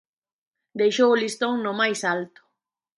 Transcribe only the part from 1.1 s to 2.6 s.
o listón no máis alto.